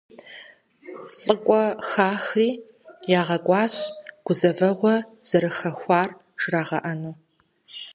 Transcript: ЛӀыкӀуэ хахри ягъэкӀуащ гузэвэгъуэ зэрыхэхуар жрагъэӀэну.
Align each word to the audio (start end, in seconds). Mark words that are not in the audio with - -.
ЛӀыкӀуэ 1.25 1.63
хахри 1.87 2.49
ягъэкӀуащ 3.19 3.73
гузэвэгъуэ 4.25 4.95
зэрыхэхуар 5.27 6.09
жрагъэӀэну. 6.41 7.13